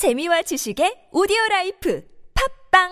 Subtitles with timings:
[0.00, 2.02] 재미와 지식의 오디오 라이프
[2.32, 2.88] 팝빵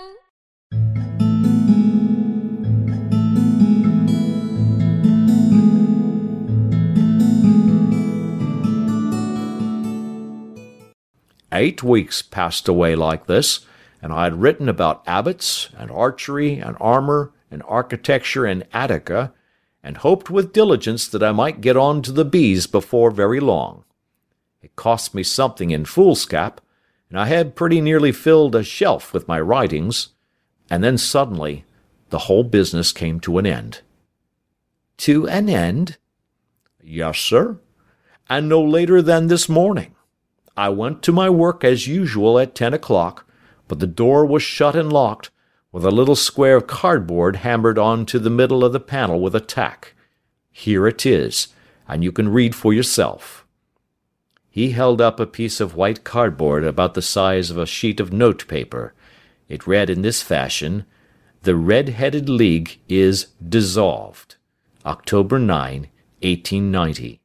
[11.50, 13.64] Eight weeks passed away like this,
[14.02, 19.32] and I had written about abbots, and archery, and armor, and architecture in Attica,
[19.82, 23.84] and hoped with diligence that I might get on to the B's before very long.
[24.60, 26.60] It cost me something in foolscap,
[27.10, 30.08] and I had pretty nearly filled a shelf with my writings,
[30.70, 31.64] and then suddenly
[32.10, 33.80] the whole business came to an end.
[34.98, 35.96] To an end?
[36.82, 37.58] Yes, sir,
[38.28, 39.94] and no later than this morning.
[40.56, 43.24] I went to my work as usual at ten o'clock,
[43.68, 45.30] but the door was shut and locked,
[45.70, 49.34] with a little square of cardboard hammered on to the middle of the panel with
[49.34, 49.94] a tack.
[50.50, 51.48] Here it is,
[51.86, 53.46] and you can read for yourself.
[54.58, 58.12] He held up a piece of white cardboard about the size of a sheet of
[58.12, 58.92] note paper.
[59.48, 60.84] It read in this fashion,
[61.42, 64.34] The Red-Headed League is dissolved.
[64.84, 65.86] October 9,
[66.22, 67.20] 1890.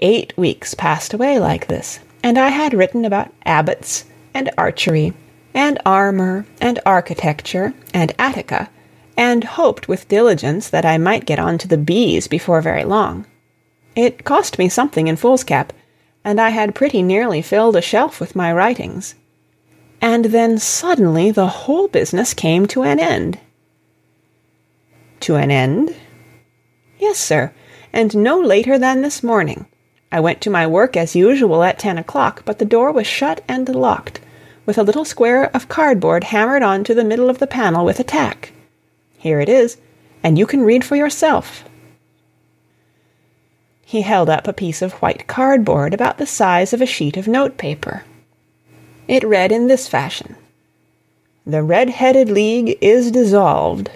[0.00, 5.14] Eight weeks passed away like this, and I had written about abbots, and archery,
[5.54, 8.68] and armor, and architecture, and Attica,
[9.16, 13.24] and hoped with diligence that I might get on to the B's before very long.
[13.96, 15.72] It cost me something in foolscap,
[16.24, 19.14] and I had pretty nearly filled a shelf with my writings.
[20.00, 23.38] And then suddenly the whole business came to an end.
[25.20, 25.94] To an end?
[26.98, 27.52] Yes, sir,
[27.92, 29.66] and no later than this morning.
[30.10, 33.42] I went to my work as usual at ten o'clock, but the door was shut
[33.48, 34.20] and locked,
[34.66, 38.00] with a little square of cardboard hammered on to the middle of the panel with
[38.00, 38.52] a tack.
[39.18, 39.76] Here it is,
[40.22, 41.64] and you can read for yourself.
[43.94, 47.28] He held up a piece of white cardboard about the size of a sheet of
[47.28, 48.02] note paper.
[49.06, 50.34] It read in this fashion
[51.46, 53.92] The Red Headed League is dissolved.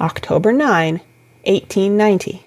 [0.00, 1.02] October 9,
[1.44, 2.46] 1890.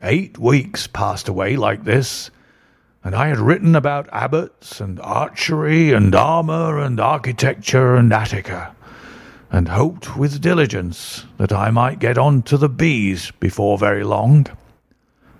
[0.00, 2.30] Eight weeks passed away like this,
[3.04, 8.74] and I had written about abbots and archery and armour and architecture and Attica,
[9.52, 14.46] and hoped with diligence that I might get on to the B's before very long.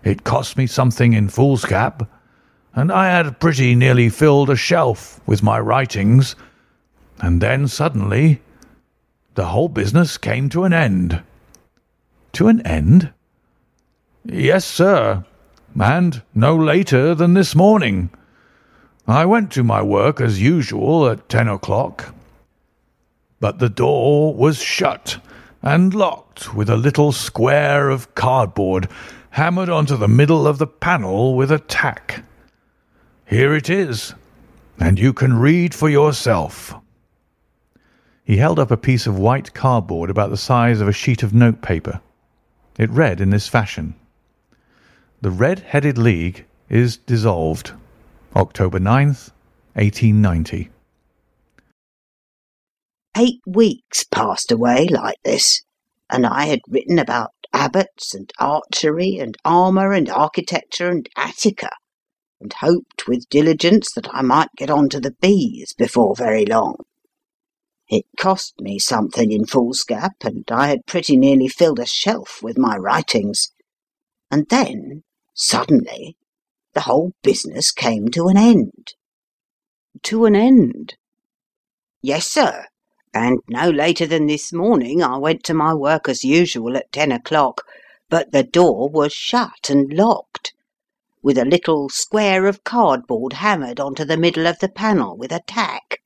[0.04, 2.06] It cost me something in foolscap,
[2.74, 6.36] and I had pretty nearly filled a shelf with my writings,
[7.20, 8.42] and then suddenly
[9.36, 11.22] the whole business came to an end.
[12.34, 13.12] To an end?
[14.26, 15.24] Yes, sir,
[15.80, 18.10] and no later than this morning.
[19.06, 22.14] I went to my work as usual at ten o'clock,
[23.40, 25.18] but the door was shut
[25.62, 28.88] and locked with a little square of cardboard
[29.30, 32.24] hammered onto the middle of the panel with a tack.
[33.26, 34.14] Here it is,
[34.78, 36.74] and you can read for yourself.
[38.22, 41.34] He held up a piece of white cardboard about the size of a sheet of
[41.34, 42.00] note paper.
[42.78, 43.94] It read in this fashion
[45.24, 47.72] the Red-Headed League is dissolved.
[48.36, 49.30] October 9th,
[49.72, 50.68] 1890.
[53.16, 55.62] Eight weeks passed away like this,
[56.10, 61.70] and I had written about abbots and archery and armour and architecture and Attica,
[62.38, 66.76] and hoped with diligence that I might get on to the B's before very long.
[67.88, 72.58] It cost me something in foolscap, and I had pretty nearly filled a shelf with
[72.58, 73.52] my writings.
[74.30, 75.02] And then
[75.34, 76.16] Suddenly,
[76.74, 78.94] the whole business came to an end.
[80.04, 80.94] To an end?
[82.00, 82.66] Yes, sir.
[83.12, 87.12] And no later than this morning I went to my work as usual at ten
[87.12, 87.62] o'clock,
[88.08, 90.52] but the door was shut and locked,
[91.22, 95.42] with a little square of cardboard hammered onto the middle of the panel with a
[95.46, 96.00] tack.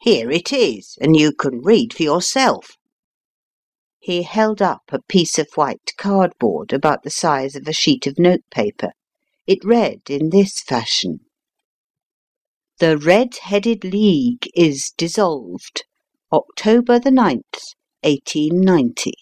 [0.00, 2.76] Here it is, and you can read for yourself.
[4.02, 8.18] He held up a piece of white cardboard about the size of a sheet of
[8.18, 8.90] note paper.
[9.46, 11.20] It read in this fashion
[12.80, 15.84] The Red Headed League is dissolved.
[16.32, 19.12] October the 9th, 1890.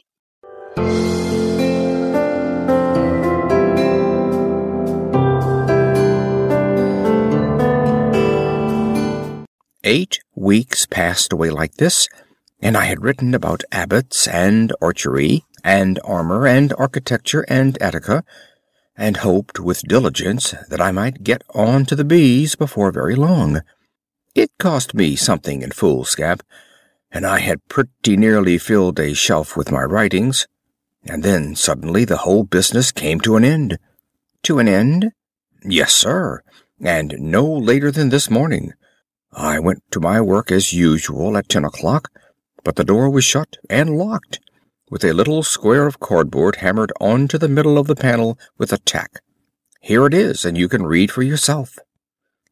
[9.84, 12.08] Eight weeks passed away like this,
[12.62, 18.24] and I had written about abbots and archery and armor and architecture and Attica,
[18.96, 23.62] and hoped with diligence that I might get on to the B's before very long.
[24.34, 26.42] It cost me something in foolscap,
[27.10, 30.46] and I had pretty nearly filled a shelf with my writings,
[31.04, 33.78] and then suddenly the whole business came to an end.
[34.44, 35.12] To an end?
[35.64, 36.42] Yes, sir,
[36.80, 38.72] and no later than this morning.
[39.32, 42.10] I went to my work as usual at ten o'clock,
[42.64, 44.40] but the door was shut and locked,
[44.90, 48.78] with a little square of cardboard hammered onto the middle of the panel with a
[48.78, 49.20] tack.
[49.80, 51.78] Here it is, and you can read for yourself.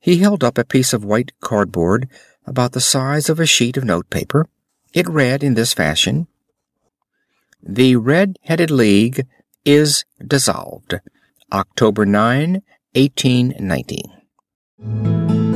[0.00, 2.08] He held up a piece of white cardboard
[2.46, 4.48] about the size of a sheet of notepaper.
[4.94, 6.28] It read in this fashion:
[7.62, 9.26] The Red Headed League
[9.64, 11.00] is dissolved.
[11.52, 12.62] October 9,
[12.94, 15.47] 1890.